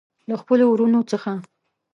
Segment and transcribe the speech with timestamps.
[0.29, 1.31] له خپلو وروڼو څخه.